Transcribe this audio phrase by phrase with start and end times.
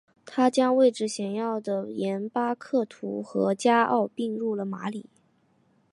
[0.25, 5.07] 他将位置显要的廷巴克图和加奥并入了马里。